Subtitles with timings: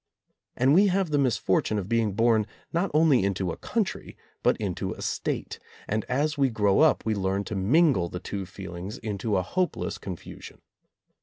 [0.57, 4.93] And we have the misfortune of being born not only into a country but into
[4.93, 9.37] a State, and as we grow up we learn to mingle the two feelings into
[9.37, 10.61] a hopeless confusion.